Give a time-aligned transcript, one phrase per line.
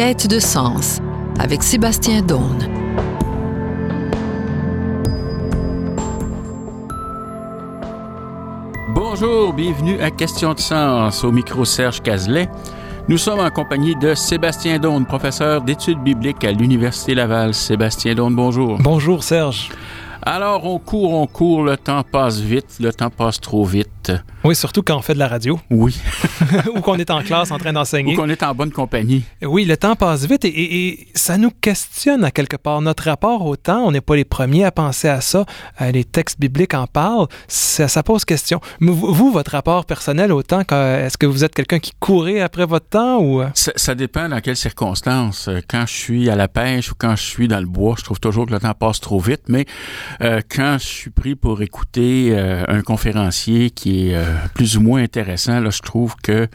[0.00, 0.98] Quête de sens
[1.38, 2.66] avec Sébastien Daune.
[8.94, 12.48] Bonjour, bienvenue à Question de sens au micro Serge Cazelet.
[13.10, 17.52] Nous sommes en compagnie de Sébastien Daune, professeur d'études bibliques à l'Université Laval.
[17.52, 18.78] Sébastien Daune, bonjour.
[18.80, 19.68] Bonjour Serge.
[20.22, 23.99] Alors, on court, on court, le temps passe vite, le temps passe trop vite.
[24.42, 25.60] Oui, surtout quand on fait de la radio.
[25.70, 25.98] Oui.
[26.74, 28.14] ou qu'on est en classe en train d'enseigner.
[28.14, 29.24] Ou qu'on est en bonne compagnie.
[29.42, 32.80] Oui, le temps passe vite et, et, ça nous questionne à quelque part.
[32.80, 35.44] Notre rapport au temps, on n'est pas les premiers à penser à ça.
[35.80, 37.26] Euh, les textes bibliques en parlent.
[37.48, 38.60] Ça, ça pose question.
[38.80, 42.88] Vous, votre rapport personnel au temps, est-ce que vous êtes quelqu'un qui courait après votre
[42.88, 43.42] temps ou...
[43.54, 45.50] Ça, ça, dépend dans quelles circonstances.
[45.68, 48.20] Quand je suis à la pêche ou quand je suis dans le bois, je trouve
[48.20, 49.42] toujours que le temps passe trop vite.
[49.48, 49.66] Mais
[50.22, 54.16] euh, quand je suis pris pour écouter euh, un conférencier qui est
[54.54, 56.48] plus ou moins intéressant, là, je trouve que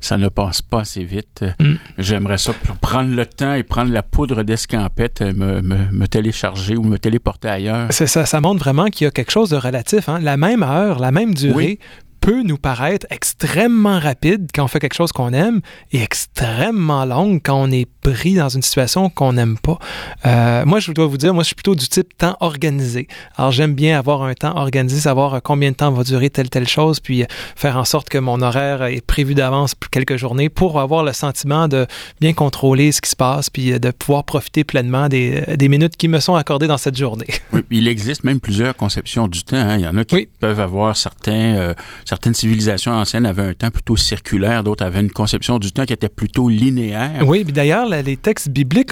[0.00, 1.44] ça ne passe pas assez vite.
[1.60, 1.74] Mm.
[1.98, 6.82] J'aimerais ça prendre le temps et prendre la poudre d'escampette, me, me, me, télécharger ou
[6.82, 7.88] me téléporter ailleurs.
[7.90, 10.08] C'est ça, ça montre vraiment qu'il y a quelque chose de relatif.
[10.08, 10.18] Hein?
[10.20, 11.78] La même heure, la même durée, oui
[12.22, 17.40] peut nous paraître extrêmement rapide quand on fait quelque chose qu'on aime et extrêmement longue
[17.42, 19.78] quand on est pris dans une situation qu'on n'aime pas.
[20.24, 23.08] Euh, moi, je dois vous dire, moi, je suis plutôt du type temps organisé.
[23.36, 26.68] Alors, j'aime bien avoir un temps organisé, savoir combien de temps va durer telle telle
[26.68, 27.24] chose, puis
[27.56, 31.12] faire en sorte que mon horaire est prévu d'avance pour quelques journées pour avoir le
[31.12, 31.88] sentiment de
[32.20, 36.06] bien contrôler ce qui se passe, puis de pouvoir profiter pleinement des, des minutes qui
[36.06, 37.26] me sont accordées dans cette journée.
[37.52, 39.56] Oui, il existe même plusieurs conceptions du temps.
[39.56, 39.78] Hein.
[39.78, 40.28] Il y en a qui oui.
[40.38, 41.74] peuvent avoir certains, euh,
[42.12, 45.94] certaines civilisations anciennes avaient un temps plutôt circulaire, d'autres avaient une conception du temps qui
[45.94, 47.22] était plutôt linéaire.
[47.26, 48.90] Oui, d'ailleurs, les textes bibliques,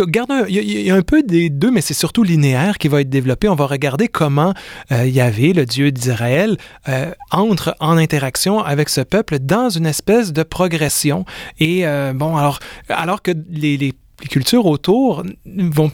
[0.48, 3.46] il y, a un peu des deux, mais c'est surtout linéaire qui va être développé.
[3.50, 4.54] On va regarder comment
[4.90, 6.56] euh, Yahvé, le Dieu d'Israël,
[6.88, 11.26] euh, entre en interaction avec ce peuple dans une espèce de progression.
[11.58, 13.92] Et euh, bon, alors, alors que les
[14.30, 15.92] cultures autour vont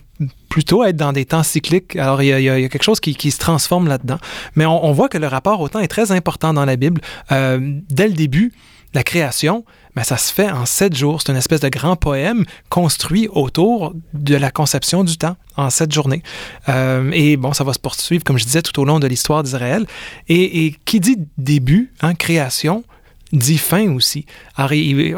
[0.57, 1.97] plutôt être dans des temps cycliques.
[1.97, 4.17] Alors, il y a, quelque chose qui, se transforme là-dedans.
[4.55, 7.03] Mais on, voit que le rapport au temps est très important dans la Bible.
[7.31, 7.59] Euh,
[7.91, 8.55] dès le début,
[8.95, 9.67] la création,
[9.97, 11.21] mais ça se fait en sept jours.
[11.21, 15.93] C'est une espèce de grand poème construit autour de la conception du temps en sept
[15.93, 16.23] journées.
[16.71, 19.43] Euh, et bon, ça va se poursuivre, comme je disais, tout au long de l'histoire
[19.43, 19.85] d'Israël.
[20.29, 22.83] Et, et, qui dit début, hein, création,
[23.33, 24.25] dit fin aussi.
[24.55, 24.73] Alors,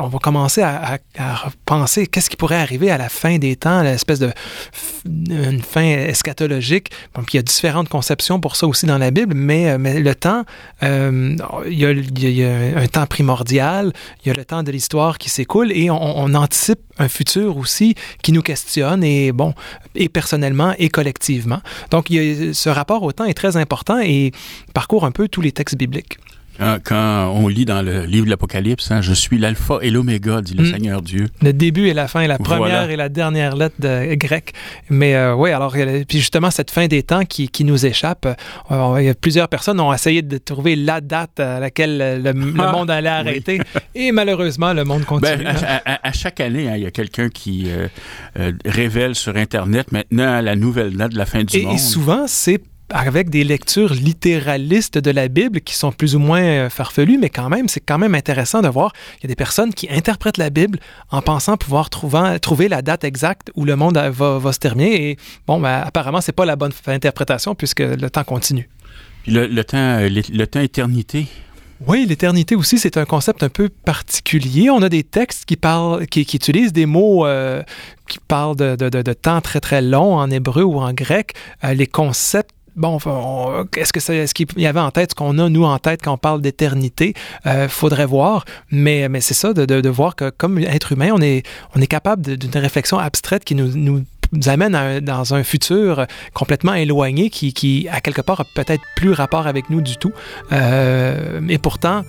[0.05, 3.83] on va commencer à, à, penser qu'est-ce qui pourrait arriver à la fin des temps,
[3.83, 4.33] l'espèce de
[5.05, 6.91] une fin eschatologique.
[7.15, 10.01] Bon, puis il y a différentes conceptions pour ça aussi dans la Bible, mais, mais
[10.01, 10.45] le temps,
[10.83, 11.37] euh,
[11.67, 13.93] il, y a, il, y a, un temps primordial,
[14.25, 17.57] il y a le temps de l'histoire qui s'écoule et on, on, anticipe un futur
[17.57, 19.55] aussi qui nous questionne et bon,
[19.95, 21.61] et personnellement et collectivement.
[21.91, 24.33] Donc, il y a, ce rapport au temps est très important et
[24.75, 26.19] parcourt un peu tous les textes bibliques.
[26.59, 30.41] Quand, quand, on lit dans le livre de l'Apocalypse, hein, je suis l'alpha et l'oméga,
[30.41, 30.73] dit le mm.
[30.73, 31.27] Seigneur Dieu.
[31.43, 32.91] Le début et la fin, la première voilà.
[32.91, 34.53] et la dernière lettre de grec.
[34.91, 38.27] Mais euh, oui, alors, puis justement, cette fin des temps qui, qui nous échappe,
[38.71, 42.91] euh, plusieurs personnes ont essayé de trouver la date à laquelle le, le ah, monde
[42.91, 43.61] allait arrêter.
[43.75, 43.81] Oui.
[43.95, 45.45] et malheureusement, le monde continue.
[45.45, 47.89] Ben, à, à, à, chaque année, hein, il y a quelqu'un qui euh,
[48.39, 51.75] euh, révèle sur Internet maintenant la nouvelle date de la fin du et, monde.
[51.75, 52.61] Et souvent, c'est
[52.91, 57.31] avec des lectures littéralistes de la Bible qui sont plus ou moins euh, farfelues, mais
[57.31, 60.39] quand même, c'est quand même intéressant de voir qu'il y a des personnes qui interprètent
[60.39, 60.79] la Bible
[61.11, 65.11] en pensant pouvoir trouver, trouver la date exacte où le monde va, va se terminer.
[65.11, 65.17] Et
[65.47, 68.69] bon, ben, apparemment, c'est pas la bonne interprétation puisque le temps continue.
[69.27, 71.27] Le, le temps, le, le temps éternité,
[71.87, 74.69] oui, l'éternité aussi, c'est un concept un peu particulier.
[74.69, 77.63] On a des textes qui parlent, qui, qui utilisent des mots euh,
[78.09, 81.35] qui parlent de, de, de, temps très très long en hébreu ou en grec.
[81.63, 82.99] Euh, les concepts bon,
[83.77, 86.01] est-ce que est, ce qu'il y avait en tête ce qu'on a nous en tête
[86.03, 87.15] quand on parle d'éternité?
[87.47, 91.11] Euh, Faudrait voir, mais mais c'est ça de, de, de, voir que comme être humain,
[91.13, 91.43] on est
[91.77, 96.07] on est capable d'une réflexion abstraite qui nous, nous nous amène un, dans un futur
[96.35, 100.13] complètement éloigné qui, qui à quelque part, a peut-être plus rapport avec nous du tout.
[100.53, 102.03] Euh, et pourtant,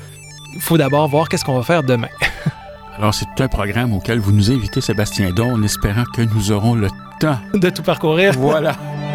[0.53, 2.09] il faut d'abord voir qu'est-ce qu'on va faire demain.
[2.97, 6.51] Alors, c'est tout un programme auquel vous nous invitez, Sébastien Don, en espérant que nous
[6.51, 6.89] aurons le
[7.21, 8.33] temps de tout parcourir.
[8.33, 8.75] Voilà.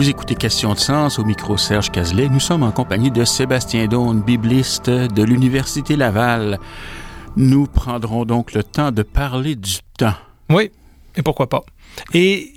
[0.00, 2.30] Vous écoutez Question de sens au micro Serge Cazelet.
[2.30, 6.58] Nous sommes en compagnie de Sébastien Daune, bibliste de l'Université Laval.
[7.36, 10.14] Nous prendrons donc le temps de parler du temps.
[10.48, 10.70] Oui,
[11.16, 11.64] et pourquoi pas.
[12.14, 12.50] Et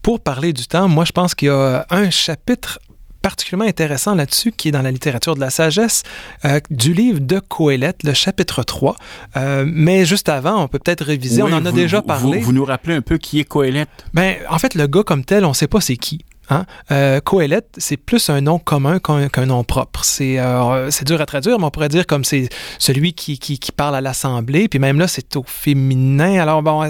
[0.00, 2.78] pour parler du temps, moi je pense qu'il y a un chapitre
[3.20, 6.02] particulièrement intéressant là-dessus, qui est dans la littérature de la sagesse,
[6.46, 8.96] euh, du livre de Coëlette, le chapitre 3.
[9.36, 12.38] Euh, mais juste avant, on peut peut-être réviser, Oui, on en a vous- déjà parlé.
[12.38, 13.90] Vous, vous nous rappelez un peu qui est Coëlette?
[14.14, 16.24] Ben, en fait, le gars comme tel, on ne sait pas c'est qui.
[16.48, 16.64] Hein?
[16.90, 20.04] Euh, Coëlette, c'est plus un nom commun qu'un nom propre.
[20.04, 22.48] C'est euh, c'est dur à traduire, mais on pourrait dire comme c'est
[22.78, 24.68] celui qui, qui, parle à l'Assemblée.
[24.68, 26.40] Puis même là, c'est au féminin.
[26.40, 26.88] Alors, bon,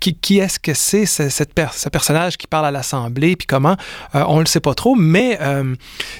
[0.00, 3.36] qui, est-ce que c'est ce, ce personnage qui parle à l'Assemblée?
[3.36, 3.76] Puis comment?
[4.14, 5.38] Euh, on ne le sait pas trop, mais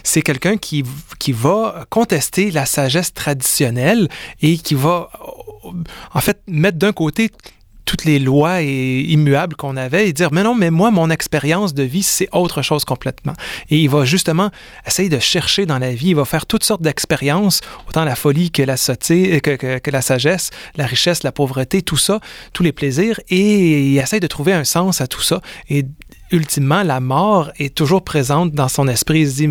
[0.03, 0.85] c'est quelqu'un qui,
[1.19, 4.09] qui va contester la sagesse traditionnelle
[4.41, 5.11] et qui va,
[6.15, 7.31] en fait, mettre d'un côté
[7.89, 11.73] toutes les lois et immuables qu'on avait et dire mais non mais moi mon expérience
[11.73, 13.33] de vie c'est autre chose complètement.
[13.71, 14.51] Et il va justement
[14.87, 18.51] essayer de chercher dans la vie il va faire toutes sortes d'expériences autant la folie
[18.51, 22.21] que la sottise que, que, que la sagesse la richesse la pauvreté tout ça
[22.53, 25.41] tous les plaisirs et il essaye de trouver un sens à tout ça.
[25.71, 25.85] Et
[26.31, 29.49] ultimement la mort est toujours présente dans son esprit il se dit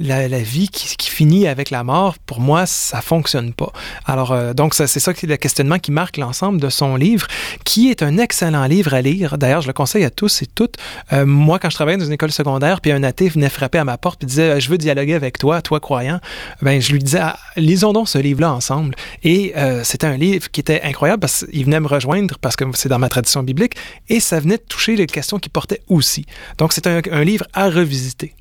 [0.00, 3.72] la, vie qui, qui finit avec la mort pour moi ça fonctionne pas
[4.06, 7.26] alors euh, donc c'est ça qui est le questionnement qui marque l'ensemble de son livre
[7.64, 9.38] qui est un excellent livre à lire.
[9.38, 10.76] D'ailleurs, je le conseille à tous et toutes.
[11.12, 13.84] Euh, moi, quand je travaillais dans une école secondaire, puis un athée venait frapper à
[13.84, 16.20] ma porte et disait Je veux dialoguer avec toi, toi croyant,
[16.62, 18.94] ben, je lui disais ah, Lisons donc ce livre-là ensemble.
[19.22, 22.64] Et euh, c'était un livre qui était incroyable parce qu'il venait me rejoindre parce que
[22.74, 23.74] c'est dans ma tradition biblique
[24.08, 26.17] et ça venait de toucher les questions qu'il portait aussi.
[26.58, 28.34] Donc, c'est un, livre à revisiter.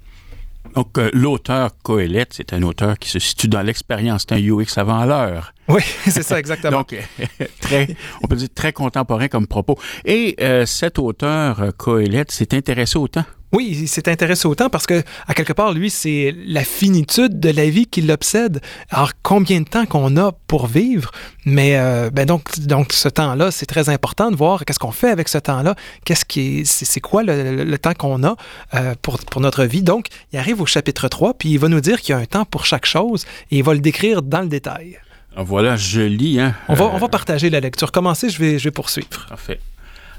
[0.75, 4.25] Donc, euh, l'auteur Coëlette, c'est un auteur qui se situe dans l'expérience.
[4.27, 5.53] C'est un UX avant l'heure.
[5.69, 6.77] Oui, c'est ça, exactement.
[6.79, 6.95] Donc,
[7.61, 7.87] très,
[8.23, 9.77] on peut dire très contemporain comme propos.
[10.05, 13.25] Et euh, cet auteur, euh, Coëlette, s'est intéressé au temps?
[13.53, 17.39] Oui, il s'est intéressé au temps parce que, à quelque part, lui, c'est la finitude
[17.39, 18.59] de la vie qui l'obsède.
[18.89, 21.11] Alors, combien de temps qu'on a pour vivre?
[21.45, 25.09] Mais euh, ben donc, donc, ce temps-là, c'est très important de voir qu'est-ce qu'on fait
[25.09, 25.75] avec ce temps-là.
[26.03, 28.35] Qu'est-ce qui est, c'est, quoi le, le- le temps qu'on a
[28.73, 29.81] euh, pour, pour notre vie?
[29.81, 32.25] Donc, il arrive au chapitre 3, puis il va nous dire qu'il y a un
[32.25, 34.99] temps pour chaque chose et il va le décrire dans le détail.
[35.37, 36.39] Voilà, je lis.
[36.39, 37.91] Hein, On va, Euh, on va partager la lecture.
[37.91, 39.25] Commencez, je vais, je vais poursuivre.
[39.29, 39.59] Parfait.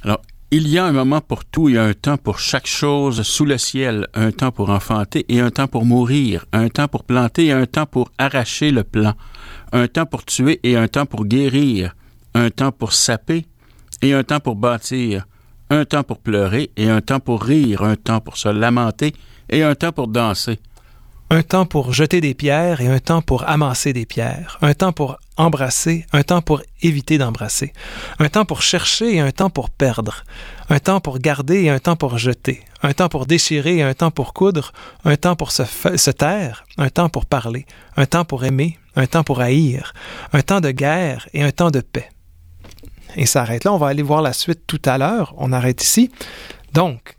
[0.03, 0.21] Alors,
[0.51, 3.23] il y a un moment pour tout, il y a un temps pour chaque chose
[3.23, 7.05] sous le ciel, un temps pour enfanter et un temps pour mourir, un temps pour
[7.05, 9.15] planter et un temps pour arracher le plant,
[9.73, 11.95] un temps pour tuer et un temps pour guérir,
[12.35, 13.45] un temps pour saper
[14.01, 15.27] et un temps pour bâtir,
[15.69, 19.13] un temps pour pleurer et un temps pour rire, un temps pour se lamenter
[19.51, 20.61] et un temps pour danser.
[21.31, 24.57] Un temps pour jeter des pierres et un temps pour amasser des pierres.
[24.63, 27.75] Un temps pour embrasser, un temps pour éviter d'embrasser.
[28.19, 30.25] Un temps pour chercher et un temps pour perdre.
[30.71, 32.65] Un temps pour garder et un temps pour jeter.
[32.83, 34.73] Un temps pour déchirer et un temps pour coudre.
[35.05, 35.65] Un temps pour se,
[35.97, 37.67] se taire, un temps pour parler.
[37.99, 39.93] Un temps pour aimer, un temps pour haïr.
[40.33, 42.09] Un temps de guerre et un temps de paix.
[43.17, 43.75] Et ça arrête là.
[43.75, 45.35] On va aller voir la suite tout à l'heure.
[45.37, 46.11] On arrête ici.
[46.73, 47.18] Donc,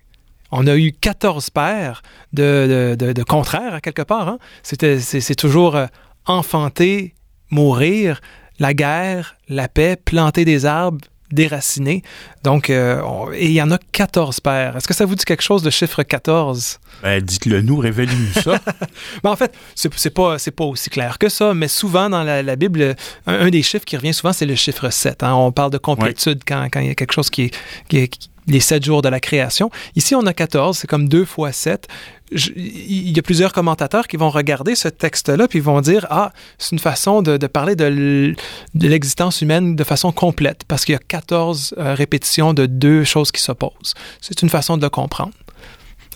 [0.51, 2.01] on a eu 14 paires
[2.33, 4.27] de, de, de, de contraires, à quelque part.
[4.27, 4.39] Hein?
[4.63, 5.85] C'est, toujours euh,
[6.25, 7.13] enfanter,
[7.51, 8.21] mourir,
[8.59, 10.99] la guerre, la paix, planter des arbres,
[11.31, 12.01] déraciner.
[12.43, 14.75] Donc, euh, on- et il y en a 14 paires.
[14.77, 16.79] Est-ce que ça vous dit quelque chose de chiffre 14?
[17.03, 18.59] Ben, dites-le nous, révélez-nous ça.
[19.23, 22.55] Ben, en fait, c'est, pas, pas aussi clair que ça, mais souvent dans la, la
[22.55, 22.95] Bible,
[23.27, 25.21] un, un des chiffres qui revient souvent, c'est le chiffre 7.
[25.23, 25.33] hein.
[25.35, 27.55] On parle de complétude quand, quand il y a quelque chose qui est,
[27.87, 29.69] qui est- qui- les sept jours de la création.
[29.95, 31.87] Ici, on a 14, c'est comme 2 fois 7.
[32.31, 36.05] Je- Il y a plusieurs commentateurs qui vont regarder ce texte-là puis ils vont dire
[36.09, 38.35] Ah, c'est une façon de, de parler de
[38.75, 43.31] l'existence humaine de façon complète parce qu'il y a 14 euh, répétitions de deux choses
[43.31, 43.93] qui s'opposent.
[44.21, 45.33] C'est une façon de le comprendre.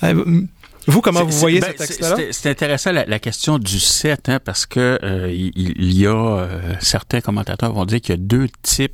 [0.03, 0.41] Euh,
[0.85, 2.15] Vous, comment vous voyez ben, ce texte-là?
[2.17, 6.05] c'est- C'est intéressant la, la question du 7, hein, parce que euh, il, il y
[6.05, 8.93] a euh, certains commentateurs vont dire qu'il y a deux types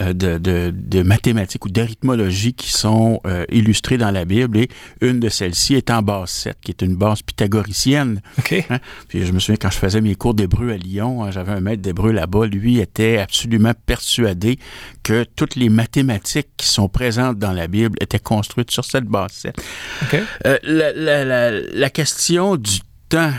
[0.00, 4.68] Euh, de, de, de mathématiques ou d'arithmologie qui sont euh, illustrés dans la Bible, et
[5.00, 8.20] une de celles-ci est en base 7, qui est une base pythagoricienne.
[8.38, 8.66] OK.
[9.08, 11.60] Puis je me souviens quand je faisais mes cours d'hébreu à Lyon, hein, j'avais un
[11.60, 14.58] maître d'hébreu là-bas, lui était absolument persuadé
[15.02, 19.32] que toutes les mathématiques qui sont présentes dans la Bible étaient construites sur cette base
[19.32, 19.56] 7.
[20.02, 20.20] OK.
[20.46, 23.32] Euh, la, la- la- la question du temps,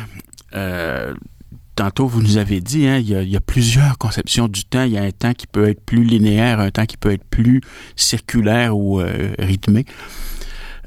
[1.78, 4.66] tantôt vous nous avez dit, hein, il, y a, il y a plusieurs conceptions du
[4.66, 4.84] temps.
[4.84, 7.24] Il y a un temps qui peut être plus linéaire, un temps qui peut être
[7.24, 7.62] plus
[7.96, 9.86] circulaire ou euh, rythmé.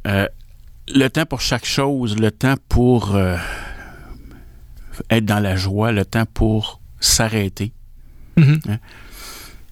[0.07, 0.27] Euh,
[0.93, 3.37] le temps pour chaque chose, le temps pour euh,
[5.09, 7.73] être dans la joie, le temps pour s'arrêter.
[8.37, 8.61] Mhm.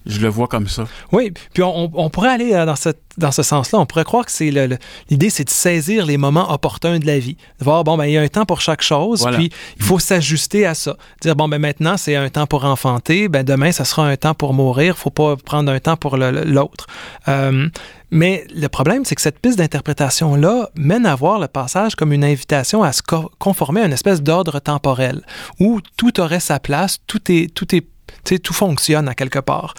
[0.05, 0.85] Je le vois comme ça.
[1.11, 3.79] Oui, puis on, on pourrait aller dans, cette, dans ce sens-là.
[3.79, 4.77] On pourrait croire que c'est le,
[5.09, 7.35] l'idée, c'est de saisir les moments opportuns de la vie.
[7.59, 9.99] De voir, bon, ben, il y a un temps pour chaque chose, puis il faut
[9.99, 10.95] s'ajuster à ça.
[11.21, 14.33] Dire, bon, ben, maintenant, c'est un temps pour enfanter, ben, demain, ça sera un temps
[14.33, 16.87] pour mourir, faut pas prendre un temps pour l'autre.
[17.27, 17.67] Euh,
[18.11, 22.23] mais le problème, c'est que cette piste d'interprétation-là mène à voir le passage comme une
[22.23, 23.01] invitation à se
[23.37, 25.21] conformer à une espèce d'ordre temporel,
[25.59, 27.85] où tout aurait sa place, tout est, tout est
[28.23, 29.73] tout fonctionne à quelque part.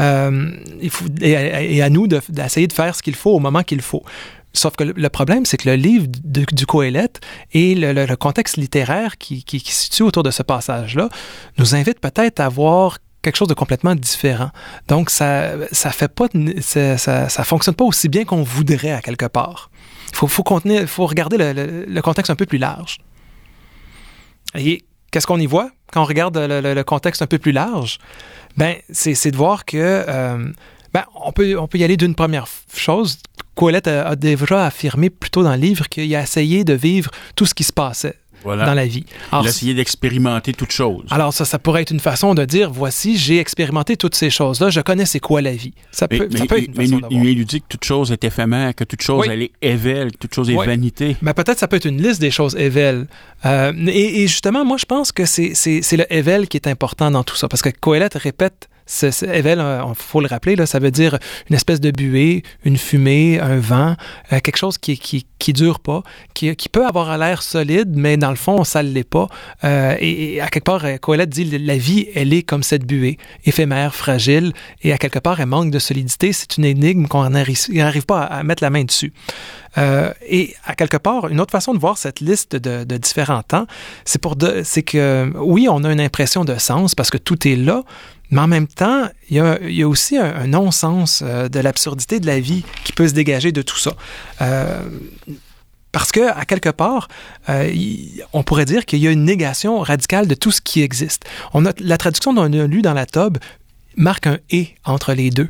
[0.00, 0.50] Euh,
[0.80, 4.04] il faut, et, à nous d'essayer de, faire ce qu'il faut au moment qu'il faut.
[4.52, 7.20] Sauf que le, problème, c'est que le livre du Coëlette
[7.52, 11.10] et le, contexte littéraire qui, qui, situe autour de ce passage-là
[11.58, 14.50] nous invite peut-être à voir quelque chose de complètement différent.
[14.88, 16.28] Donc, ça ça fait pas,
[17.44, 19.70] fonctionne pas aussi bien qu'on voudrait à quelque part.
[20.22, 20.28] Il
[20.86, 22.98] faut regarder le, le, contexte un peu plus large.
[24.54, 25.70] Et qu'est-ce qu'on y voit?
[25.92, 27.98] Quand on regarde le, contexte un peu plus large?
[28.56, 30.48] Ben, c'est de voir que euh,
[30.92, 33.18] ben, on, peut, y aller d'une première chose.
[33.54, 37.46] Colette a, a déjà affirmé plutôt dans le livre qu'il a essayé de vivre tout
[37.46, 38.16] ce qui se passait
[38.46, 39.04] dans la vie.
[39.32, 41.04] Alors, il a d'expérimenter toutes choses.
[41.10, 44.70] Alors ça, ça pourrait être une façon de dire, voici, j'ai expérimenté toutes ces choses-là,
[44.70, 45.72] je connais c'est quoi la vie.
[45.90, 48.22] Ça peut, mais, ça peut être une mais il, lui dit que toute chose est
[48.24, 51.16] éphémère, que toute chose, elle est évelle, que toute chose est vanité.
[51.22, 53.06] Mais peut-être ça peut être une liste des choses évelles.
[53.44, 55.52] Euh, et, justement, moi, je pense que c'est
[55.92, 59.94] le ével qui est important dans tout ça, parce que Coëlette répète Evel, il euh,
[59.94, 61.18] faut le rappeler, ça veut dire
[61.50, 63.96] une espèce de buée, une fumée, un vent,
[64.32, 66.02] euh, quelque chose qui, qui, qui dure pas,
[66.34, 69.26] qui, qui peut avoir l'air solide, mais dans le fond, ça ne l'est pas.
[69.64, 73.94] Euh, et, à quelque part, Coëlette dit la vie, elle est comme cette buée, éphémère,
[73.94, 74.52] fragile,
[74.82, 76.32] et à quelque part, elle manque de solidité.
[76.32, 79.12] C'est une énigme qu'on n'arrive pas à, mettre la main dessus.
[79.76, 83.66] et à quelque part, une autre façon de voir cette liste de, de différents temps,
[84.04, 87.56] c'est pour c'est que oui, on a une impression de sens parce que tout est
[87.56, 87.82] là,
[88.30, 92.40] mais en même temps, il y a, aussi un, non-sens euh, de l'absurdité de la
[92.40, 93.92] vie qui peut se dégager de tout ça.
[94.40, 94.82] Euh,
[95.92, 97.08] parce que, à quelque part,
[97.48, 97.72] euh,
[98.32, 101.24] on pourrait dire qu'il y a une négation radicale de tout ce qui existe.
[101.54, 103.38] On a, la traduction qu'on a lu dans la Tobe
[103.96, 105.48] marque un «et» entre les deux.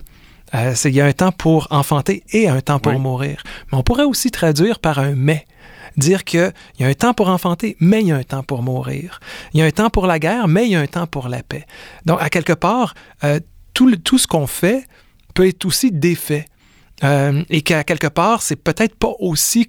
[0.53, 3.43] il y a un temps pour enfanter et un temps pour mourir.
[3.73, 5.47] Mais on pourrait aussi traduire par un «mais»
[5.97, 8.63] dire qu'il y a un temps pour enfanter, mais il y a un temps pour
[8.63, 9.21] mourir.
[9.55, 11.29] Il y a un temps pour la guerre, mais il y a un temps pour
[11.29, 11.67] la paix.
[12.05, 13.41] Donc, à quelque part, euh,
[13.75, 14.85] tout, ce qu'on fait
[15.35, 16.47] peut être aussi défait.
[17.05, 19.69] Euh, et qu'à quelque part, c'est peut-être pas aussi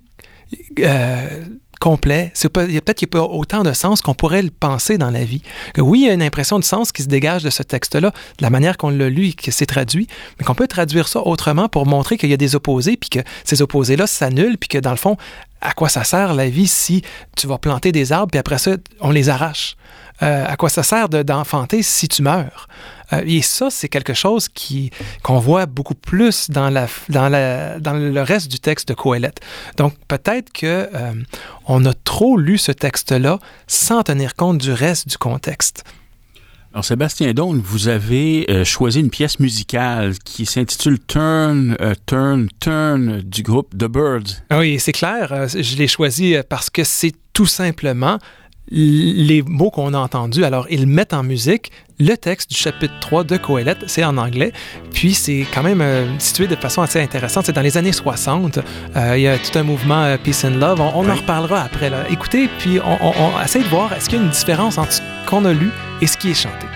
[0.80, 1.46] euh,
[1.80, 2.32] complet.
[2.34, 5.24] C'est peut-être qu'il n'y a pas autant de sens qu'on pourrait le penser dans la
[5.24, 5.42] vie.
[5.74, 8.12] Que oui, il y a une impression de sens qui se dégage de ce texte-là,
[8.12, 10.08] de la manière qu'on l'a lu et que c'est traduit,
[10.40, 13.20] mais qu'on peut traduire ça autrement pour montrer qu'il y a des opposés, puis que
[13.44, 15.18] ces opposés-là s'annulent, puis que dans le fond,
[15.62, 17.02] à quoi ça sert la vie si
[17.36, 19.76] tu vas planter des arbres, puis après ça, on les arrache?
[20.24, 22.68] Euh, à quoi ça sert d'enfanter si tu meurs?
[23.14, 28.60] Euh, et ça, c'est quelque chose qui qu'on voit beaucoup plus dans, le reste du
[28.60, 29.40] texte de Coëlette.
[29.78, 31.14] Donc, peut-être que euh,
[31.68, 35.84] on a trop lu ce texte-là sans tenir compte du reste du contexte.
[36.74, 43.42] Alors, Sébastien donc vous avez choisi une pièce musicale qui s'intitule Turn, Turn, Turn du
[43.42, 44.44] groupe The Birds.
[44.52, 45.48] Oui, c'est clair.
[45.48, 48.20] je l'ai choisi parce que c'est tout simplement
[48.70, 50.44] les mots qu'on a entendus.
[50.44, 54.52] Alors, ils mettent en musique le texte du chapitre 3 de Coëlette, c'est en anglais,
[54.94, 57.46] puis c'est quand même euh, situé de façon assez intéressante.
[57.48, 58.60] C'est dans les années 60.
[58.96, 60.80] Euh, il y a tout un mouvement euh, Peace and Love.
[60.80, 61.90] On, en reparlera après.
[61.90, 62.04] Là.
[62.10, 64.94] Écoutez, puis on, on, on essaie de voir est-ce qu'il y a une différence entre
[64.94, 65.72] ce qu'on a lu
[66.02, 66.68] et ce qui est chanté?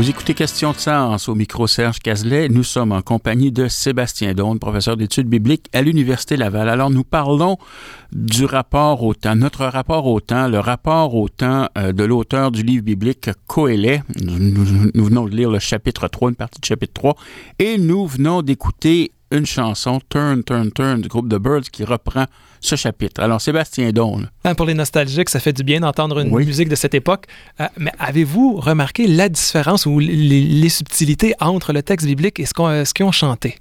[0.00, 2.48] Vous écoutez Question de sens au micro Serge Cazelet.
[2.48, 6.70] Nous sommes en compagnie de Sébastien Daune, professeur d'études bibliques à l'Université Laval.
[6.70, 7.58] Alors, nous parlons
[8.10, 12.50] du rapport au temps, notre rapport au temps, le rapport au temps euh, de l'auteur
[12.50, 14.02] du livre biblique Coëlet.
[14.24, 17.14] Nous, nous, nous, venons de lire le chapitre 3, une partie du chapitre 3,
[17.58, 22.26] et nous venons d'écouter une chanson, Turn, Turn, Turn, du groupe The Birds, qui reprend
[22.60, 23.22] ce chapitre.
[23.22, 24.26] Alors, Sébastien Don.
[24.44, 26.44] Hein, pour les nostalgiques, ça fait du bien d'entendre une oui.
[26.44, 27.26] musique de cette époque.
[27.60, 32.46] Euh, mais avez-vous remarqué la différence ou les, les, subtilités entre le texte biblique et
[32.46, 33.56] ce qu'ils qu ont chanté?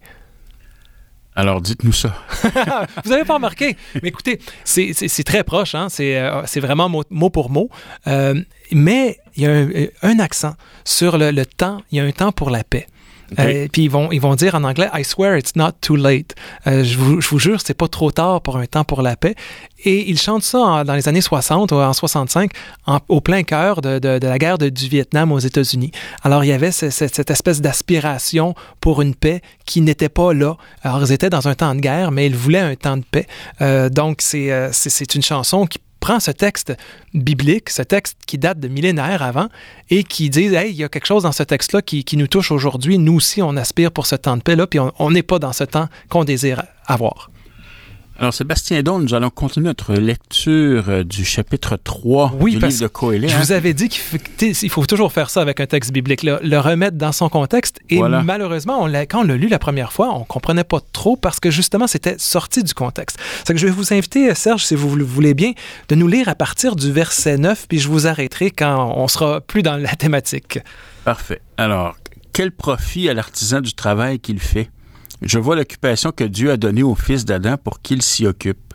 [1.35, 2.13] Alors, dites-nous ça.
[3.05, 3.77] Vous n'avez pas remarqué?
[4.01, 5.75] Mais écoutez, c'est très proche.
[5.75, 5.88] Hein?
[5.88, 7.69] C'est euh, vraiment mot, mot, pour mot.
[8.07, 8.41] Euh,
[8.73, 9.69] mais il y a un,
[10.01, 11.81] un accent sur le, le, temps.
[11.91, 12.88] Il y a un temps pour la paix.
[13.31, 13.63] Okay.
[13.63, 16.36] Euh, puis ils vont, ils vont dire en anglais I swear it's not too late.
[16.67, 19.15] Euh, je, vous, je vous jure, c'est pas trop tard pour un temps pour la
[19.15, 19.36] paix.
[19.86, 22.51] Et ils chantent ça dans les années 60 ou en 65,
[22.86, 25.91] en, au plein cœur de, de, la guerre du Vietnam aux États-Unis.
[26.24, 30.57] Alors il y avait ce, cette, espèce d'aspiration pour une paix qui n'était pas là.
[30.83, 33.27] Alors ils étaient dans un temps de guerre, mais ils voulaient un temps de paix.
[33.61, 34.72] Euh, donc c'est euh,
[35.15, 36.75] une chanson qui prend ce texte
[37.14, 39.50] biblique, ce texte qui date de millénaires avant,
[39.90, 42.51] et qui dit, il y a quelque chose dans ce texte-là qui, qui, nous touche
[42.51, 42.98] aujourd'hui.
[42.98, 45.64] Nous aussi, on aspire pour ce temps de paix-là, puis on n'est pas dans ce
[45.64, 47.29] temps qu'on désire avoir.
[48.22, 52.84] Alors, Sébastien Don, nous allons continuer notre lecture du chapitre 3 oui, du parce livre
[52.84, 53.29] de Coëlet.
[53.29, 56.60] Je vous avais dit qu'il faut toujours faire ça avec un texte biblique, le, le
[56.60, 57.79] remettre dans son contexte.
[57.90, 58.22] Et voilà.
[58.22, 61.50] malheureusement, on quand on l'a lu la première fois, on comprenait pas trop parce que
[61.50, 63.18] justement, c'était sorti du contexte.
[63.46, 65.53] C'est que je vais vous inviter, Serge, si vous le voulez bien,
[65.88, 69.40] de nous lire à partir du verset 9, puis je vous arrêterai quand on sera
[69.40, 70.60] plus dans la thématique.
[71.05, 71.40] Parfait.
[71.55, 71.96] Alors,
[72.34, 74.70] quel profit à l'artisan du travail qu'il fait?
[75.22, 78.74] Je vois l'occupation que Dieu a donnée au fils d'Adam pour qu'il s'y occupe.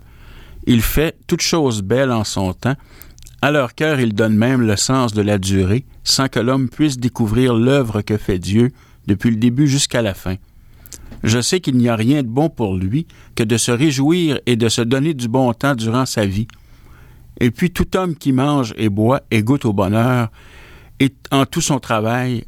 [0.67, 2.77] Il fait toute chose belle en son temps.
[3.43, 6.99] À leur cœur, il donne même le sens de la durée, sans que l'homme puisse
[6.99, 8.73] découvrir l'œuvre que fait Dieu
[9.07, 10.37] depuis le début jusqu'à la fin.
[11.23, 14.57] Je sais qu'il n'y a rien de bon pour lui que de se réjouir et
[14.57, 16.49] de se donner du bon temps durant sa vie.
[17.41, 20.31] Et puis tout homme qui mange et boit et goûte au bonheur,
[21.01, 22.45] et en tout son travail,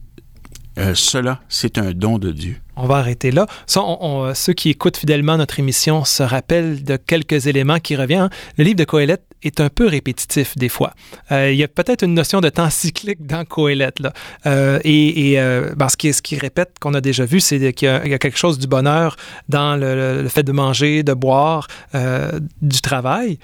[0.79, 2.57] euh, cela, c'est un don de Dieu.
[2.77, 3.47] On va arrêter là.
[3.77, 8.31] On, ceux qui écoutent fidèlement notre émission se rappellent de quelques éléments qui reviennent.
[8.59, 10.93] Le livre de Coëlette est un peu répétitif des fois.
[11.33, 14.01] Euh, il y a peut-être une notion de temps cyclique dans Coëlette.
[14.01, 14.13] Là.
[14.47, 18.19] Euh, et euh, ben, ce, qui, répète qu'on a déjà vu, c'est qu'il y, a
[18.19, 19.17] quelque chose du bonheur
[19.49, 23.39] dans le, fait de manger, de boire, euh, du travail,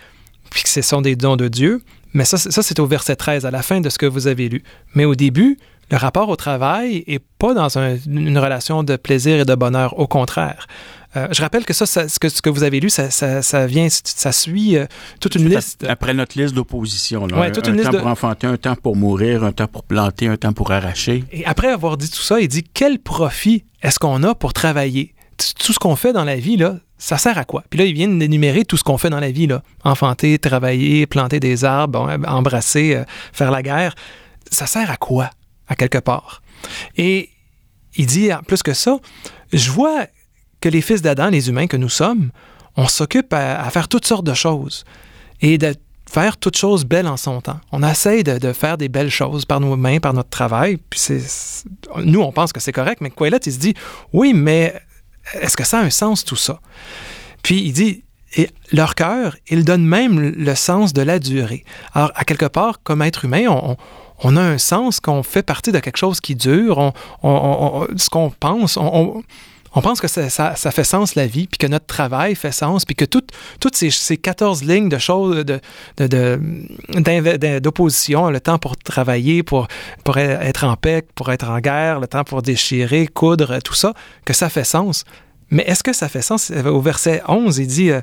[0.50, 1.82] puis que ce sont des dons de Dieu.
[2.14, 4.48] Mais ça, ça c'est au verset 13, à la fin de ce que vous avez
[4.48, 4.62] lu.
[4.94, 5.58] Mais au début,
[5.92, 9.98] le rapport au travail n'est pas dans un, une relation de plaisir et de bonheur,
[9.98, 10.66] au contraire.
[11.14, 13.42] Euh, je rappelle que ça, ça, ce, que, ce que vous avez lu, ça, ça,
[13.42, 14.86] ça vient, ça suit euh,
[15.20, 15.84] toute une liste.
[15.86, 18.10] Après notre liste d'opposition, ouais, un, toute un une temps liste pour de...
[18.10, 21.24] enfanter, un temps pour mourir, un temps pour planter, un temps pour arracher.
[21.30, 25.14] Et après avoir dit tout ça, il dit quel profit est-ce qu'on a pour travailler?
[25.58, 27.64] Tout ce qu'on fait dans la vie, là, ça sert à quoi?
[27.68, 29.62] Puis là, ils viennent d'énumérer tout ce qu'on fait dans la vie, là.
[29.84, 33.94] Enfanter, travailler, planter des arbres, embrasser, euh, faire la guerre.
[34.50, 35.28] Ça sert à quoi,
[35.72, 36.42] à quelque part?
[36.96, 37.30] Et
[37.96, 38.98] il dit, plus que ça,
[39.52, 40.06] je vois
[40.60, 42.30] que les fils d'Adam, les humains que nous sommes,
[42.76, 44.84] on s'occupe à, faire toutes sortes de choses
[45.40, 45.74] et de
[46.10, 47.60] faire toutes choses belles en son temps.
[47.72, 50.78] On essaie de, de faire des belles choses par nos mains, par notre travail.
[50.90, 51.00] Puis
[51.96, 53.74] nous, on pense que c'est correct, mais Quaylet, il se dit,
[54.12, 54.74] oui, mais
[55.40, 56.60] est-ce que ça a un sens tout ça?
[57.42, 58.04] Puis il dit,
[58.36, 61.64] et leur cœur, ils donnent même le sens de la durée.
[61.92, 63.76] Alors, à quelque part, comme être humain, on,
[64.22, 68.30] on a un sens qu'on fait partie de quelque chose qui dure, on, ce qu'on
[68.30, 69.22] pense, on,
[69.82, 73.04] pense que ça, fait sens la vie, puis que notre travail fait sens, puis que
[73.04, 73.22] tout,
[73.60, 75.60] toutes ces, ces 14 lignes de choses, de,
[75.98, 79.66] de, d'opposition, le temps pour travailler, pour,
[80.04, 83.92] pour être en paix, pour être en guerre, le temps pour déchirer, coudre, tout ça,
[84.24, 85.04] que ça fait sens.
[85.50, 86.50] Mais est-ce que ça fait sens?
[86.50, 88.00] Au verset 11, il dit euh,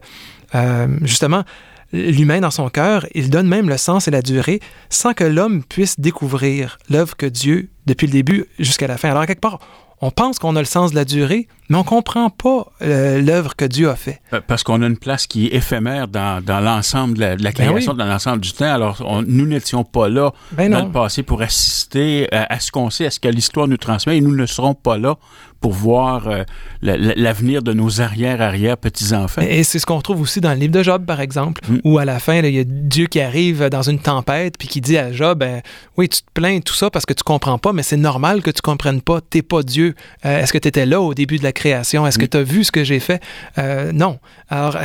[0.55, 1.43] euh, justement,
[1.91, 5.63] l'humain dans son cœur, il donne même le sens et la durée sans que l'homme
[5.63, 9.09] puisse découvrir l'œuvre que Dieu, depuis le début jusqu'à la fin.
[9.09, 9.59] Alors, quelque part,
[10.01, 13.21] on pense qu'on a le sens de la durée, mais on ne comprend pas euh,
[13.21, 14.21] l'œuvre que Dieu a fait.
[14.47, 17.51] Parce qu'on a une place qui est éphémère dans, dans l'ensemble de la, de la
[17.51, 18.07] création, ben oui.
[18.07, 18.73] dans l'ensemble du temps.
[18.73, 20.85] Alors, on, nous n'étions pas là ben dans non.
[20.85, 24.17] le passé pour assister à, à ce qu'on sait, à ce que l'histoire nous transmet,
[24.17, 25.17] et nous ne serons pas là
[25.61, 26.43] pour voir euh,
[26.81, 29.41] l'avenir de nos arrière-arrière-petits-enfants.
[29.41, 31.79] Et c'est ce qu'on retrouve aussi dans le livre de Job, par exemple, mm.
[31.83, 34.79] où à la fin, il y a Dieu qui arrive dans une tempête, puis qui
[34.79, 35.61] dit à Job, ben,
[35.97, 38.51] oui, tu te plains tout ça parce que tu comprends pas, mais c'est normal que
[38.51, 39.95] tu comprennes pas, t'es pas Dieu.
[40.25, 42.05] Euh, Est-ce que tu étais là au début de la création?
[42.05, 43.21] Est-ce que tu as vu ce que j'ai fait?
[43.57, 44.19] Euh, non.
[44.49, 44.77] Alors,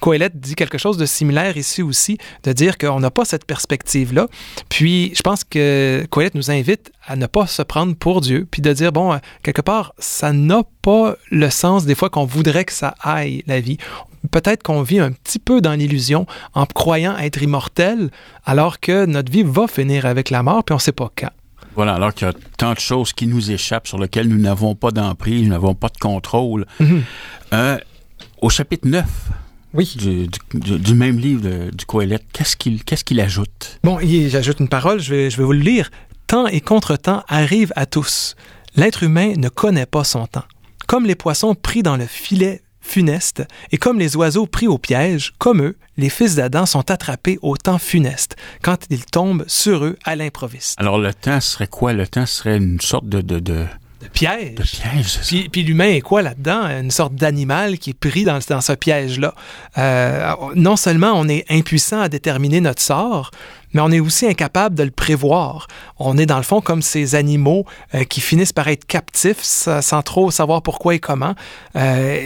[0.00, 4.26] Coëlette dit quelque chose de similaire ici aussi, de dire qu'on n'a pas cette perspective-là.
[4.68, 8.62] Puis, je pense que Coëlette nous invite à ne pas se prendre pour Dieu, puis
[8.62, 12.64] de dire, bon, euh, quelque part, ça n'a pas le sens des fois qu'on voudrait
[12.64, 13.76] que ça aille, la vie.
[14.30, 18.10] Peut-être qu'on vit un petit peu dans l'illusion en croyant être immortel,
[18.44, 21.30] alors que notre vie va finir avec la mort, puis on ne sait pas quand.
[21.76, 24.74] Voilà, alors qu'il y a tant de choses qui nous échappent, sur lesquelles nous n'avons
[24.74, 26.66] pas d'emprise, nous n'avons pas de contrôle.
[26.80, 27.02] Mhm.
[27.52, 27.78] Euh,
[28.42, 29.04] au chapitre 9
[29.74, 29.94] Oui.
[29.96, 30.26] du,
[30.58, 33.78] du- du même livre de- du Coëlette, qu'est-ce qu'il qu'est-ce qu'il ajoute?
[33.84, 35.90] Bon, j'ajoute une parole, je vais, je vais vous le lire.
[36.26, 38.34] Temps et contre-temps arrivent à tous.
[38.76, 40.44] L'être humain ne connaît pas son temps.
[40.86, 45.32] Comme les poissons pris dans le filet funeste, et comme les oiseaux pris au piège,
[45.38, 49.96] comme eux, les fils d'Adam sont attrapés au temps funeste, quand ils tombent sur eux
[50.04, 50.74] à l'improviste.
[50.80, 51.92] Alors, le temps serait quoi?
[51.92, 53.66] Le temps serait une sorte de, de, de,
[54.02, 54.54] De piège.
[54.56, 55.18] de piège?
[55.26, 56.62] Puis, puis l'humain est quoi là-dedans?
[56.80, 59.34] Une sorte d'animal qui est pris dans, dans ce piège-là.
[59.78, 63.30] Euh, non seulement on est impuissant à déterminer notre sort,
[63.72, 65.66] mais on est aussi incapable de le prévoir.
[65.98, 69.82] On est dans le fond comme ces animaux euh, qui finissent par être captifs sa-
[69.82, 71.34] sans trop savoir pourquoi et comment.
[71.76, 72.18] Euh,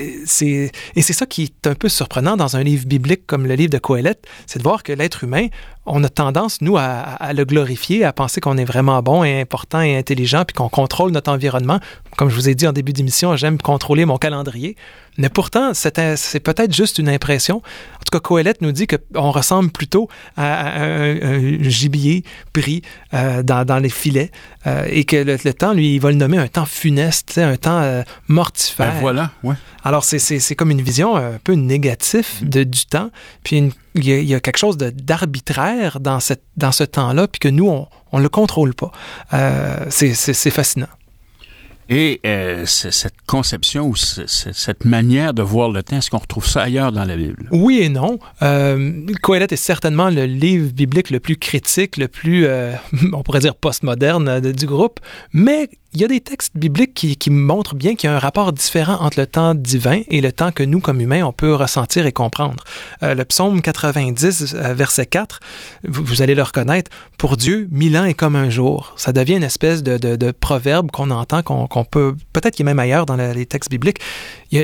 [0.97, 3.71] et c'est ça qui est un peu surprenant dans un livre biblique comme le livre
[3.71, 5.49] de Coëlette, c'est de voir que l'être humain,
[5.87, 9.41] on a tendance, nous, à, à le glorifier, à penser qu'on est vraiment bon et
[9.41, 11.79] important et intelligent, puis qu'on contrôle notre environnement.
[12.17, 14.77] Comme je vous ai dit en début d'émission, j'aime contrôler mon calendrier.
[15.17, 17.57] Mais pourtant, c'est peut-être juste une impression.
[17.59, 22.83] En tout cas, Coëlette nous dit qu'on ressemble plutôt à, un, un gibier pris
[23.15, 24.31] euh, dans, dans les filets
[24.67, 27.57] euh, et que le, le temps, lui, il va le nommer un temps funeste, un
[27.57, 28.93] temps euh, mortifère.
[28.95, 29.55] Ben voilà, ouais.
[29.85, 33.11] Alors, c'est- comme une vision un peu négative de, du temps.
[33.45, 36.73] Puis une- il y, a- il y a quelque chose de- d'arbitraire dans, cette- dans
[36.73, 38.91] ce temps-là, puis que nous, on ne le contrôle pas.
[39.33, 40.89] Euh, c'est fascinant.
[41.89, 46.63] Et euh, cette conception ou cette manière de voir le temps, est-ce qu'on retrouve ça
[46.63, 47.49] ailleurs dans la Bible?
[47.51, 48.19] Oui et non.
[48.43, 49.07] Euh,
[49.51, 52.73] est certainement le livre biblique le plus critique, le plus, euh,
[53.13, 55.01] on pourrait dire, postmoderne euh, du groupe,
[55.33, 58.53] mais il y a des textes bibliques qui, montrent bien qu'il y a un rapport
[58.53, 62.05] différent entre le temps divin et le temps que nous, comme humains, on peut ressentir
[62.07, 62.65] et comprendre.
[63.03, 65.41] Euh, le psaume 90, euh, verset 4,
[65.87, 68.93] vous, allez le reconnaître, pour Dieu, mille ans est comme un jour.
[68.97, 73.07] Ça devient une espèce de, proverbe qu'on entend, qu'on peut, peut-être qu'il est même ailleurs
[73.07, 73.99] dans les textes bibliques.
[74.51, 74.63] Y a-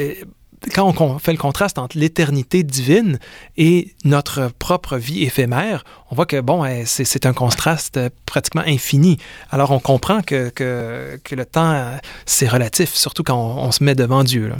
[0.74, 3.18] quand on fait le contraste entre l'éternité divine
[3.56, 8.62] et notre propre vie éphémère, on voit que bon, eh, c'est un contraste euh, pratiquement
[8.66, 9.16] infini.
[9.50, 11.96] Alors on comprend que, que, que le temps, euh,
[12.26, 14.48] c'est relatif, surtout quand on, on se met devant Dieu.
[14.48, 14.56] là.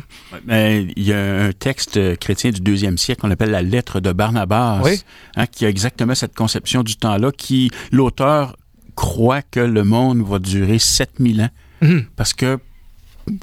[0.46, 4.00] Mais il y a un texte euh, chrétien du deuxième siècle qu'on appelle la lettre
[4.00, 5.02] de Barnabas, Oui.
[5.36, 8.56] hein, qui a exactement cette conception du temps-là, qui l'auteur
[8.96, 11.50] croit que le monde va durer 7000 ans,
[11.82, 12.04] Mhm.
[12.16, 12.58] parce que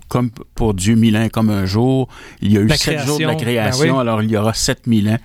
[0.08, 2.08] comme pour Dieu, mille ans comme un jour,
[2.42, 3.44] il y a eu La sept jours de la création,
[3.80, 4.00] création, ben oui.
[4.02, 5.18] alors il y aura 7000 ans.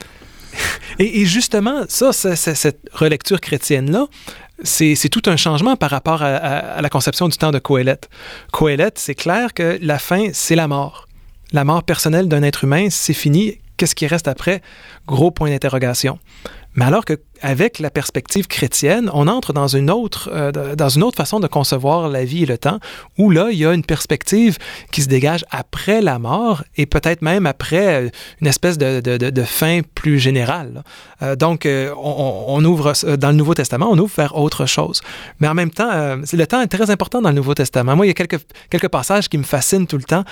[0.98, 4.06] Et, et justement, ça, cette relecture chrétienne-là,
[4.62, 8.10] c'est tout un changement par rapport à, à- à la conception du temps de Coëlette.
[8.52, 11.08] Coëlette, c'est clair que la fin, c'est la mort.
[11.52, 13.58] La mort personnelle d'un être humain, c'est fini.
[13.78, 14.60] Qu'est-ce qui reste après?
[15.06, 16.18] Gros point d'interrogation.
[16.74, 17.04] Mais alors
[17.42, 21.46] qu'avec la perspective chrétienne, on entre dans une, autre, euh, dans une autre façon de
[21.46, 22.78] concevoir la vie et le temps,
[23.18, 24.58] où là, il y a une perspective
[24.90, 28.08] qui se dégage après la mort et peut-être même après euh,
[28.40, 30.82] une espèce de, de- fin plus générale.
[31.22, 35.00] Euh, donc, on, ouvre, dans le Nouveau Testament, on ouvre vers autre chose.
[35.40, 37.96] Mais en même temps, le temps est très important dans le Nouveau Testament.
[37.96, 40.24] Moi, il y a quelques, quelques passages qui me fascinent tout le temps.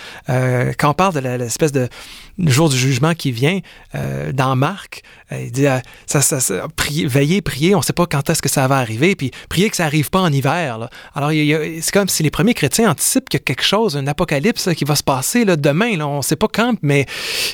[0.79, 1.89] Quand on parle de l'espèce de
[2.39, 3.61] jour du jugement qui vient,
[4.33, 5.67] dans Marc, il dit,
[6.07, 8.77] ça, ça, ça- prier, veiller, prier, on ne sait pas quand est-ce que ça va
[8.79, 10.79] arriver, puis prier que ça n'arrive pas en hiver.
[10.79, 10.91] là.
[11.15, 14.67] Alors, c'est comme si les premiers chrétiens anticipent qu'il y a quelque chose, un apocalypse
[14.67, 15.97] là, qui va se passer là, demain.
[15.97, 16.07] Là.
[16.09, 17.07] On ne sait pas quand, mais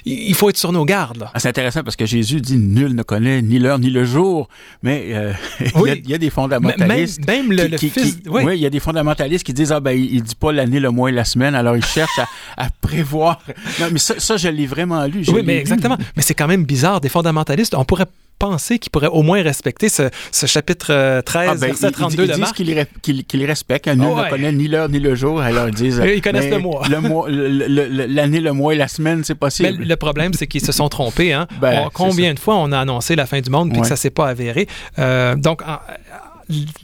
[0.04, 1.28] il faut être sur nos gardes.
[1.34, 4.48] Ah, c'est intéressant parce que Jésus dit nul ne connaît ni l'heure ni le jour,
[4.82, 6.02] mais euh, il, y a, Oui.
[6.04, 7.26] il y a des Même, fondamentalistes.
[7.26, 8.16] même le, qui- le qui- fils...
[8.16, 8.42] qui- oui.
[8.44, 10.80] oui, il y a des fondamentalistes qui disent ah ben il, il dit pas l'année,
[10.80, 12.26] le mois et la semaine, alors il cherche à,
[12.64, 13.40] à prévoir.
[13.80, 15.22] Non, mais ça, ça je l'ai vraiment lu.
[15.28, 15.60] Oui, mais lu.
[15.60, 15.96] exactement.
[16.16, 17.00] Mais c'est quand même bizarre.
[17.00, 18.06] Des fondamentalistes, on pourrait
[18.38, 21.92] penser qu'ils pourraient au moins respecter ce, ce chapitre euh, 13, Ah, ben, verset ils-
[21.92, 22.54] 32 ils, de disent Marc.
[22.56, 23.88] qu'ils re- qu'ils- qu'ils respectent.
[23.88, 24.24] Nul Ouais.
[24.24, 25.40] ne connaît ni l'heure ni le jour.
[25.40, 26.02] Alors ils disent.
[26.14, 26.82] Ils connaissent le mois.
[26.88, 29.84] L'année, le mois et la semaine, c'est Mais possible.
[29.84, 31.32] le problème, c'est qu'ils se sont trompés.
[31.32, 31.46] Hein?
[31.60, 33.96] Ben, On- combien de fois on a annoncé la fin du monde puis que ça
[33.96, 34.66] s'est pas avéré?
[34.98, 35.78] Euh, donc, en-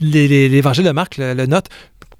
[0.01, 1.67] l'évangile de Marc le, le note.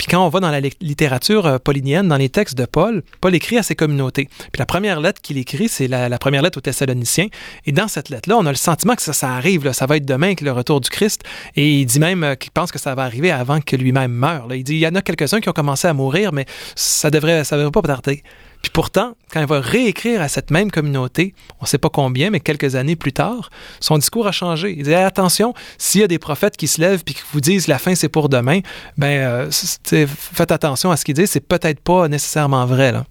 [0.04, 3.04] Puis quand on va dans la li- littérature euh, paulinienne, dans les textes de Paul,
[3.22, 4.28] Paul écrit à ses communautés.
[4.52, 7.28] Puis la première lettre qu'il écrit, c'est la, première lettre aux Thessaloniciens.
[7.66, 10.06] Et dans cette lettre-là, on a le sentiment que ça, ça arrive, ça va être
[10.06, 11.24] demain avec le retour du Christ.
[11.56, 14.48] Et il dit même euh, qu'il pense que ça va arriver avant que lui-même meure.
[14.54, 17.46] Il dit, il y en a quelques-uns qui ont commencé à mourir, mais ça devrait,
[17.46, 18.24] ça devrait pas tarder.
[18.63, 22.39] Puis pourtant, quand il va réécrire à cette même communauté, on sait pas combien, mais
[22.39, 23.49] quelques années plus tard,
[23.82, 24.73] son discours a changé.
[24.76, 27.67] Il dit attention, s'il y a des prophètes qui se lèvent et qui vous disent
[27.67, 28.62] la fin c'est pour demain,
[28.97, 32.93] ben euh, faites attention à ce qu'ils disent, c'est peut-être pas nécessairement vrai.
[32.93, 33.06] Là.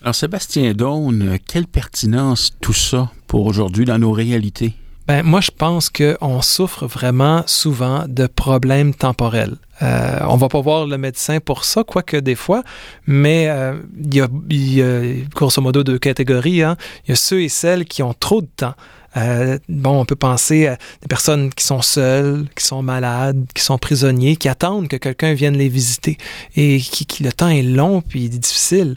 [0.00, 4.74] Alors Sébastien Daune, quelle pertinence tout ça pour aujourd'hui dans nos réalités?
[5.06, 9.56] Ben, moi, je pense qu'on souffre vraiment souvent de problèmes temporels.
[9.82, 12.62] Euh, on va pas voir le médecin pour ça, quoique des fois,
[13.06, 14.14] mais euh, il,
[14.74, 15.00] y a,
[15.34, 16.62] grosso modo deux catégories.
[16.62, 16.76] Hein.
[17.04, 18.74] Il y a ceux et celles qui ont trop de temps.
[19.16, 23.62] Euh, bon, on peut penser à des personnes qui sont seules, qui sont malades, qui
[23.62, 26.16] sont prisonniers, qui attendent que quelqu'un vienne les visiter
[26.56, 28.96] et qui, qui le temps est long puis difficile.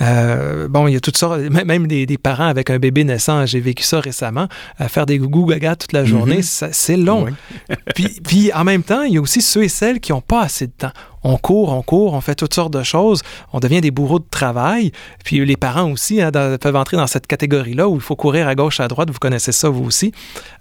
[0.00, 3.60] Euh, bon, il y a toutes sortes, même des, parents avec un bébé naissant, j'ai
[3.60, 6.68] vécu ça récemment, à faire des gougou gaga toute la journée, mhm.
[6.72, 7.26] c'est long.
[7.94, 10.42] puis, puis en même temps, il y a aussi ceux et celles qui n'ont pas
[10.42, 10.92] assez de temps
[11.26, 14.28] on court, on court, on fait toutes sortes de choses, on devient des bourreaux de
[14.30, 14.92] travail.
[15.24, 18.54] Puis les parents aussi hein, peuvent entrer dans cette catégorie-là où il faut courir à
[18.54, 20.12] gauche, à droite, vous connaissez ça vous aussi.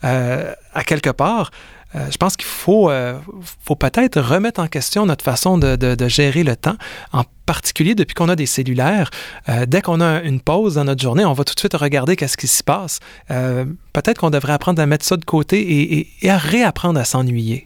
[0.04, 1.52] Euh, à quelque part,
[1.96, 3.18] euh, je pense qu'il faut, euh,
[3.64, 6.76] faut peut-être remettre en question notre façon de, de, gérer le temps,
[7.14, 9.10] en particulier depuis qu'on a des cellulaires.
[9.50, 12.16] Euh, dès qu'on a une pause dans notre journée, on va tout de suite regarder
[12.16, 13.00] qu'est-ce qui se passe.
[13.28, 17.66] peut-être qu'on devrait apprendre à mettre ça de côté et, et, à réapprendre à s'ennuyer.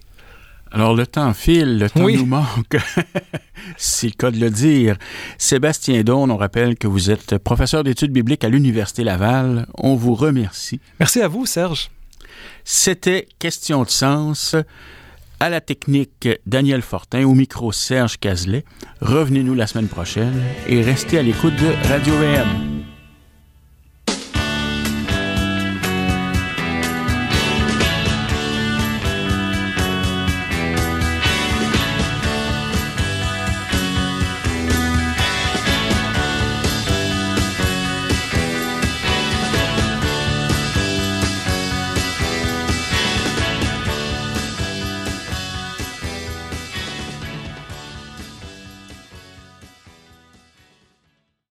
[0.71, 2.77] Alors, le temps file, le temps nous manque.
[3.77, 4.97] C'est le cas de le dire.
[5.39, 9.65] Sébastien Daune, on rappelle que vous êtes professeur d'études bibliques à l'Université Laval.
[9.73, 10.79] On vous remercie.
[10.99, 11.89] Merci à vous, Serge.
[12.63, 14.55] C'était Question de sens.
[15.39, 18.65] À la technique, Daniel Fortin, au micro, Serge Cazelet.
[19.01, 22.78] Revenez-nous la semaine prochaine et restez à l'écoute de Radio VM.